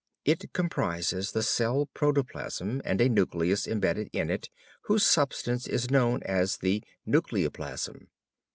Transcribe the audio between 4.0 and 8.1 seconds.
in it whose substance is known as the nucleoplasm.